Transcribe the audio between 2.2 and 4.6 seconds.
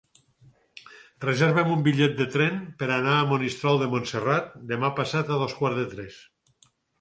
de tren per anar a Monistrol de Montserrat